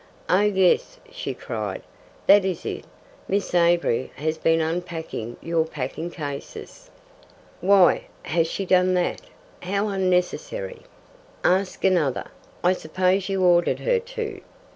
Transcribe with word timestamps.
"Oh 0.27 0.41
yes," 0.41 0.97
she 1.11 1.35
cried, 1.35 1.83
"that 2.25 2.43
is 2.43 2.65
it: 2.65 2.85
Miss 3.27 3.53
Avery 3.53 4.11
has 4.15 4.39
been 4.39 4.59
unpacking 4.59 5.37
your 5.43 5.63
packing 5.63 6.09
cases." 6.09 6.89
"Why 7.59 8.05
has 8.23 8.47
she 8.47 8.65
done 8.65 8.95
that? 8.95 9.21
How 9.61 9.89
unnecessary!" 9.89 10.81
"Ask 11.43 11.83
another. 11.83 12.25
I 12.63 12.73
suppose 12.73 13.29
you 13.29 13.43
ordered 13.43 13.81
her 13.81 13.99
to." 13.99 14.41